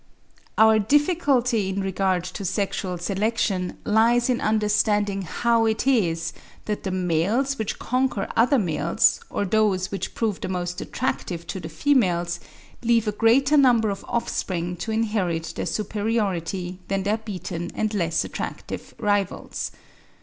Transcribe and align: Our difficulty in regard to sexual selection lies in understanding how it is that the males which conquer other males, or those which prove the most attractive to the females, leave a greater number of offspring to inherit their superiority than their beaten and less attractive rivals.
Our 0.57 0.79
difficulty 0.79 1.69
in 1.69 1.81
regard 1.81 2.23
to 2.23 2.43
sexual 2.43 2.97
selection 2.97 3.77
lies 3.85 4.31
in 4.31 4.41
understanding 4.41 5.21
how 5.21 5.67
it 5.67 5.85
is 5.85 6.33
that 6.65 6.81
the 6.81 6.89
males 6.89 7.59
which 7.59 7.77
conquer 7.77 8.27
other 8.35 8.57
males, 8.57 9.19
or 9.29 9.45
those 9.45 9.91
which 9.91 10.15
prove 10.15 10.41
the 10.41 10.49
most 10.49 10.81
attractive 10.81 11.45
to 11.45 11.59
the 11.59 11.69
females, 11.69 12.39
leave 12.81 13.07
a 13.07 13.11
greater 13.11 13.57
number 13.57 13.91
of 13.91 14.03
offspring 14.07 14.75
to 14.77 14.91
inherit 14.91 15.53
their 15.55 15.67
superiority 15.67 16.79
than 16.87 17.03
their 17.03 17.17
beaten 17.17 17.69
and 17.75 17.93
less 17.93 18.25
attractive 18.25 18.95
rivals. 18.97 19.69